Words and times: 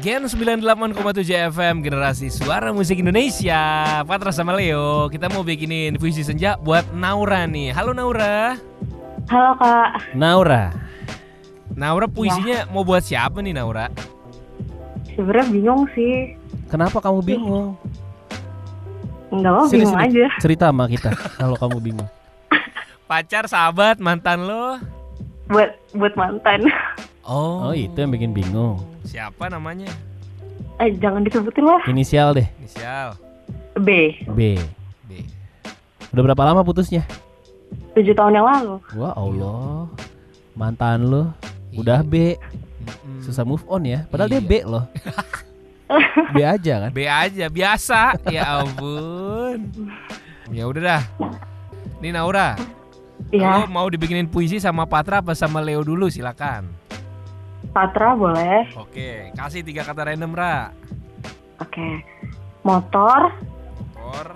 Gen 0.00 0.24
98,7 0.24 0.96
FM 1.52 1.84
Generasi 1.84 2.32
Suara 2.32 2.72
Musik 2.72 3.04
Indonesia 3.04 3.60
Patra 4.08 4.32
sama 4.32 4.56
Leo 4.56 5.12
Kita 5.12 5.28
mau 5.28 5.44
bikinin 5.44 6.00
puisi 6.00 6.24
senja 6.24 6.56
buat 6.56 6.88
Naura 6.96 7.44
nih 7.44 7.72
Halo 7.76 7.92
Naura 7.92 8.56
Halo 9.30 9.52
kak, 9.62 10.10
Naura. 10.18 10.74
Naura 11.78 12.10
puisinya 12.10 12.66
mau 12.74 12.82
buat 12.82 12.98
siapa 12.98 13.38
nih 13.38 13.54
Naura? 13.54 13.86
sebenarnya 15.14 15.46
bingung 15.54 15.86
sih. 15.94 16.34
Kenapa 16.66 16.98
kamu 16.98 17.20
bingung? 17.22 17.78
Enggak 19.30 19.52
mau 19.54 19.66
bingung 19.70 19.94
sini. 19.94 20.06
aja. 20.10 20.26
Cerita 20.42 20.74
sama 20.74 20.90
kita 20.90 21.14
kalau 21.38 21.54
kamu 21.54 21.78
bingung. 21.78 22.10
Pacar, 23.10 23.46
sahabat, 23.46 24.02
mantan 24.02 24.48
lo? 24.48 24.82
Buat 25.46 25.78
buat 25.94 26.14
mantan. 26.18 26.66
Oh, 27.30 27.70
Oh, 27.70 27.72
itu 27.72 27.94
yang 27.94 28.10
bikin 28.10 28.34
bingung. 28.34 28.82
Siapa 29.06 29.46
namanya? 29.46 29.86
Eh 30.82 30.90
jangan 30.98 31.22
disebutin 31.22 31.62
lah. 31.62 31.78
Inisial 31.86 32.34
deh, 32.34 32.48
Inisial 32.58 33.14
B. 33.78 34.18
B. 34.34 34.58
B 35.06 35.10
Udah 36.10 36.22
berapa 36.26 36.42
lama 36.42 36.66
putusnya? 36.66 37.06
Tujuh 37.94 38.10
tahun 38.12 38.34
yang 38.34 38.46
lalu. 38.50 38.82
Wah, 38.98 39.14
Allah. 39.14 39.86
Mantan 40.58 41.06
lo 41.06 41.30
udah 41.70 42.02
B. 42.02 42.34
Susah 43.22 43.46
move 43.46 43.62
on 43.70 43.86
ya. 43.86 44.02
Padahal 44.10 44.26
dia 44.26 44.42
Iya. 44.42 44.48
B 44.50 44.52
loh. 44.66 44.84
B 46.34 46.38
aja 46.40 46.74
kan? 46.86 46.90
B 46.90 47.02
aja, 47.02 47.50
biasa 47.50 48.14
Ya 48.30 48.62
ampun 48.62 49.74
Ya 50.46 50.62
udah 50.62 50.78
dah 50.78 51.02
Nih 51.98 52.14
Naura 52.14 52.54
Iya, 53.34 53.58
Lo 53.58 53.66
mau 53.66 53.90
dibikinin 53.90 54.30
puisi 54.30 54.62
sama 54.62 54.86
Patra 54.86 55.18
apa 55.18 55.34
sama 55.34 55.58
Leo 55.58 55.82
dulu 55.82 56.06
silakan 56.06 56.70
Patra 57.70 58.18
boleh. 58.18 58.66
Oke, 58.74 59.30
kasih 59.32 59.62
tiga 59.62 59.86
kata 59.86 60.10
random 60.10 60.34
Ra 60.34 60.74
Oke. 61.60 62.02
Motor, 62.60 63.30
Or, 64.00 64.26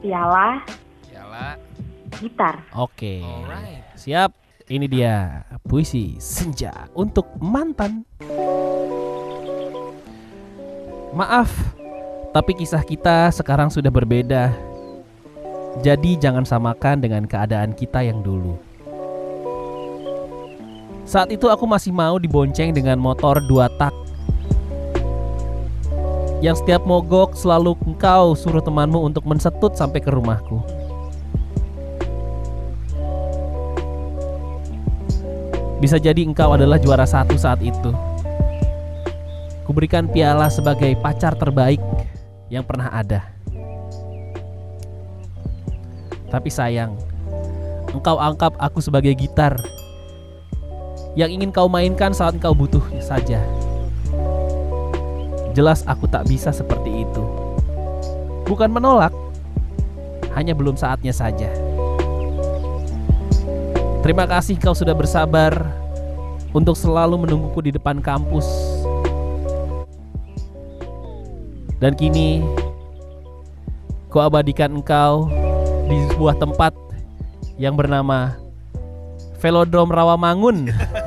piala, 0.00 0.64
Yala 1.12 1.54
Eh. 1.54 1.56
gitar. 2.18 2.64
Oke. 2.74 3.20
Alright 3.20 3.84
Siap. 3.94 4.32
Ini 4.70 4.86
dia 4.86 5.42
puisi 5.66 6.14
senja 6.22 6.86
untuk 6.94 7.26
mantan. 7.42 8.06
Maaf, 11.10 11.50
tapi 12.30 12.54
kisah 12.54 12.86
kita 12.86 13.34
sekarang 13.34 13.66
sudah 13.66 13.90
berbeda. 13.90 14.54
Jadi 15.82 16.14
jangan 16.14 16.46
samakan 16.46 17.02
dengan 17.02 17.26
keadaan 17.26 17.74
kita 17.74 18.06
yang 18.06 18.22
dulu. 18.22 18.69
Saat 21.10 21.34
itu 21.34 21.50
aku 21.50 21.66
masih 21.66 21.90
mau 21.90 22.22
dibonceng 22.22 22.70
dengan 22.70 22.94
motor 22.94 23.42
dua 23.50 23.66
tak. 23.66 23.90
Yang 26.38 26.62
setiap 26.62 26.86
mogok 26.86 27.34
selalu 27.34 27.74
engkau 27.82 28.38
suruh 28.38 28.62
temanmu 28.62 29.10
untuk 29.10 29.26
mensetut 29.26 29.74
sampai 29.74 29.98
ke 29.98 30.06
rumahku. 30.06 30.62
Bisa 35.82 35.98
jadi 35.98 36.22
engkau 36.22 36.54
adalah 36.54 36.78
juara 36.78 37.02
satu 37.02 37.34
saat 37.34 37.58
itu. 37.58 37.90
Kuberikan 39.66 40.06
piala 40.06 40.46
sebagai 40.46 40.94
pacar 41.02 41.34
terbaik 41.34 41.82
yang 42.54 42.62
pernah 42.62 42.86
ada. 42.86 43.26
Tapi 46.30 46.46
sayang, 46.54 46.94
engkau 47.90 48.14
anggap 48.14 48.54
aku 48.62 48.78
sebagai 48.78 49.10
gitar 49.18 49.58
yang 51.18 51.30
ingin 51.30 51.50
kau 51.50 51.66
mainkan 51.66 52.14
saat 52.14 52.38
engkau 52.38 52.54
butuh 52.54 52.82
saja. 53.02 53.42
Jelas 55.50 55.82
aku 55.86 56.06
tak 56.06 56.30
bisa 56.30 56.54
seperti 56.54 57.02
itu. 57.02 57.24
Bukan 58.46 58.70
menolak, 58.70 59.10
hanya 60.34 60.54
belum 60.54 60.78
saatnya 60.78 61.10
saja. 61.10 61.50
Terima 64.00 64.24
kasih 64.24 64.56
kau 64.56 64.72
sudah 64.72 64.94
bersabar 64.94 65.52
untuk 66.54 66.74
selalu 66.78 67.26
menungguku 67.26 67.66
di 67.66 67.70
depan 67.74 67.98
kampus. 67.98 68.46
Dan 71.80 71.96
kini 71.96 72.44
ku 74.12 74.20
abadikan 74.20 74.78
engkau 74.78 75.30
di 75.88 75.96
sebuah 76.12 76.36
tempat 76.38 76.76
yang 77.56 77.74
bernama 77.74 78.36
Velodrome 79.40 79.92
Rawamangun. 79.92 80.58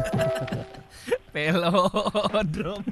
Velodrome 1.34 2.86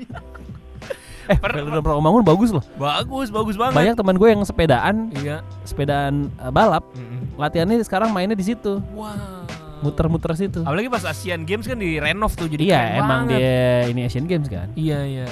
eh, 1.30 1.38
Per- 1.38 1.54
Velodrome 1.54 1.86
Rawamangun 1.88 2.24
bagus 2.26 2.50
loh. 2.50 2.66
Bagus, 2.76 3.30
bagus 3.30 3.56
banget 3.56 3.78
Banyak 3.78 3.96
teman 3.96 4.18
gue 4.18 4.28
yang 4.28 4.42
sepedaan, 4.42 4.96
Iya 5.14 5.46
sepedaan 5.64 6.28
eh, 6.34 6.50
balap. 6.50 6.84
Mm-mm. 6.92 7.38
Latihannya 7.38 7.80
sekarang 7.82 8.10
mainnya 8.10 8.34
di 8.34 8.44
situ, 8.44 8.82
Wow 8.92 9.46
muter-muter 9.82 10.38
situ. 10.38 10.62
Apalagi 10.62 10.94
pas 10.94 11.02
Asian 11.04 11.42
Games 11.42 11.66
kan 11.66 11.74
di 11.74 11.98
renov 11.98 12.38
tuh 12.38 12.46
jadi 12.46 12.70
Iya, 12.70 12.82
emang 13.02 13.26
banget. 13.26 13.42
dia 13.42 13.90
ini 13.90 14.06
Asian 14.06 14.30
Games 14.30 14.46
kan. 14.46 14.70
Iya, 14.78 15.00
iya 15.04 15.26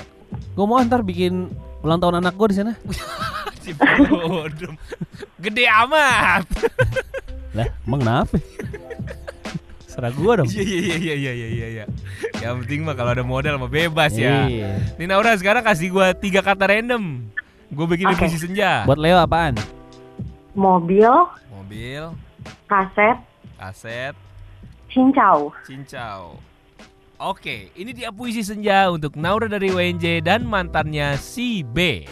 Gue 0.58 0.66
mau 0.66 0.82
ntar 0.82 1.06
bikin 1.06 1.54
ulang 1.82 2.02
tahun 2.02 2.18
anak 2.18 2.34
gue 2.34 2.48
di 2.50 2.58
sana. 2.58 2.74
Gede 5.40 5.66
amat 5.86 6.46
Lah, 7.50 7.70
emang 7.86 8.00
kenapa? 8.02 8.36
Serah 10.00 10.16
gua 10.16 10.34
dong. 10.40 10.48
Iya, 10.48 10.64
iya, 10.64 10.96
iya, 10.96 11.14
iya, 11.14 11.32
iya, 11.36 11.48
iya, 11.52 11.68
iya 11.68 11.86
Yang 12.40 12.64
penting 12.64 12.88
mah 12.88 12.96
kalau 12.96 13.12
ada 13.12 13.20
modal 13.20 13.60
mah 13.60 13.68
bebas 13.68 14.16
ya 14.16 14.48
Iya. 14.48 14.96
Nih 14.96 15.12
Naura 15.12 15.36
sekarang 15.36 15.60
kasih 15.60 15.92
gua 15.92 16.16
tiga 16.16 16.40
kata 16.40 16.72
random 16.72 17.28
Gue 17.70 17.86
bikin 17.86 18.08
Oke. 18.08 18.24
puisi 18.24 18.40
senja 18.40 18.88
Buat 18.88 18.96
Leo 18.96 19.20
apaan? 19.20 19.60
Mobil, 20.56 21.12
Mobil, 21.52 22.04
kaset, 22.66 23.20
kaset, 23.56 24.16
cincau. 24.90 25.54
cincau 25.64 26.40
Oke, 27.20 27.70
ini 27.76 27.92
dia 27.92 28.16
puisi 28.16 28.40
senja 28.42 28.88
untuk 28.88 29.20
Naura 29.20 29.52
dari 29.52 29.68
WNJ 29.70 30.24
dan 30.24 30.48
mantannya 30.48 31.20
si 31.20 31.68
B. 31.68 32.08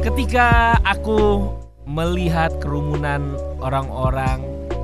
Ketika 0.00 0.80
aku 0.80 1.52
melihat 1.84 2.56
kerumunan 2.64 3.36
orang-orang 3.60 4.40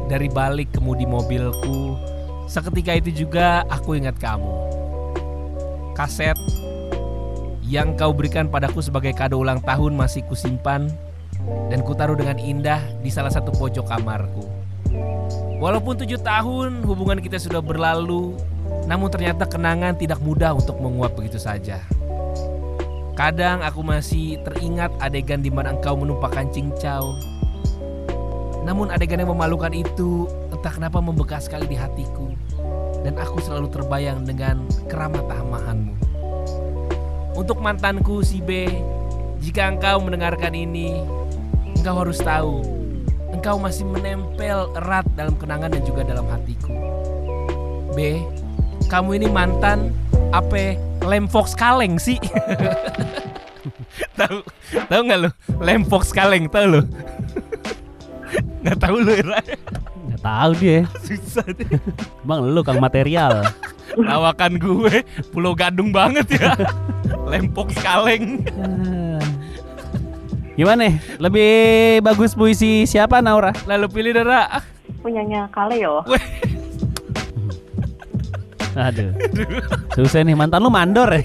dari 0.08 0.32
balik 0.32 0.72
kemudi 0.72 1.04
mobilku, 1.04 1.94
seketika 2.48 2.96
itu 2.96 3.24
juga 3.24 3.62
aku 3.68 4.00
ingat 4.00 4.16
kamu. 4.16 4.50
Kaset 5.92 6.34
yang 7.68 7.92
kau 8.00 8.16
berikan 8.16 8.48
padaku 8.48 8.80
sebagai 8.80 9.12
kado 9.12 9.36
ulang 9.36 9.60
tahun 9.60 9.92
masih 9.92 10.24
kusimpan 10.24 10.88
dan 11.68 11.84
kutaruh 11.84 12.16
dengan 12.16 12.40
indah 12.40 12.80
di 13.04 13.12
salah 13.12 13.30
satu 13.30 13.52
pojok 13.52 13.84
kamarku. 13.84 14.48
Walaupun 15.60 16.00
tujuh 16.00 16.22
tahun 16.24 16.86
hubungan 16.86 17.20
kita 17.20 17.36
sudah 17.36 17.60
berlalu, 17.60 18.38
namun 18.88 19.12
ternyata 19.12 19.44
kenangan 19.44 19.98
tidak 20.00 20.22
mudah 20.24 20.56
untuk 20.56 20.80
menguap 20.80 21.12
begitu 21.12 21.36
saja. 21.36 21.82
Kadang 23.18 23.66
aku 23.66 23.82
masih 23.82 24.38
teringat 24.46 24.94
adegan 25.02 25.42
di 25.42 25.50
mana 25.50 25.74
engkau 25.74 25.98
menumpahkan 25.98 26.54
cincau. 26.54 27.18
Namun 28.68 28.92
adegan 28.92 29.24
yang 29.24 29.32
memalukan 29.32 29.72
itu 29.72 30.28
entah 30.52 30.68
kenapa 30.68 31.00
membekas 31.00 31.48
sekali 31.48 31.64
di 31.64 31.80
hatiku. 31.80 32.36
Dan 33.00 33.16
aku 33.16 33.40
selalu 33.40 33.72
terbayang 33.72 34.28
dengan 34.28 34.68
keramat 34.92 35.24
tamahanmu. 35.24 35.96
Untuk 37.32 37.64
mantanku 37.64 38.20
si 38.20 38.44
B, 38.44 38.68
jika 39.40 39.72
engkau 39.72 40.04
mendengarkan 40.04 40.52
ini, 40.52 41.00
engkau 41.80 42.04
harus 42.04 42.20
tahu 42.20 42.78
engkau 43.38 43.54
masih 43.60 43.86
menempel 43.86 44.72
erat 44.74 45.06
dalam 45.14 45.38
kenangan 45.38 45.70
dan 45.70 45.82
juga 45.86 46.02
dalam 46.02 46.26
hatiku. 46.26 46.74
B, 47.94 48.18
kamu 48.90 49.22
ini 49.22 49.28
mantan 49.30 49.94
apa 50.34 50.74
lem 51.06 51.30
fox 51.30 51.54
kaleng 51.54 52.02
sih? 52.02 52.18
tahu 54.18 54.42
tahu 54.90 55.00
nggak 55.06 55.20
lo 55.22 55.30
lem 55.62 55.86
fox 55.86 56.10
kaleng 56.10 56.50
tahu 56.50 56.66
lo? 56.66 56.82
Nggak 58.62 58.78
tahu 58.78 58.96
lo 59.02 59.12
Ra? 59.22 59.40
Nggak 60.08 60.20
tahu 60.22 60.50
dia. 60.58 60.80
susah 61.04 61.46
deh. 61.52 61.68
Bang 62.26 62.42
lu 62.48 62.60
kang 62.62 62.80
material. 62.82 63.46
Lawakan 63.98 64.60
gue 64.60 65.02
pulau 65.34 65.56
gadung 65.56 65.90
banget 65.90 66.38
ya. 66.38 66.54
lem 67.28 67.50
fox 67.52 67.74
kaleng. 67.80 68.44
Gimana? 70.58 70.90
nih? 70.90 70.94
Lebih 71.22 71.52
bagus 72.02 72.34
puisi 72.34 72.82
siapa 72.82 73.22
Naura? 73.22 73.54
Lalu 73.70 73.86
pilih 73.94 74.10
Dara. 74.10 74.58
Punyanya 74.98 75.46
Kaleo. 75.54 76.02
Aduh. 78.74 79.14
Susah 79.94 80.26
nih 80.26 80.34
mantan 80.34 80.62
lu 80.62 80.70
mandor 80.70 81.10
ya. 81.14 81.22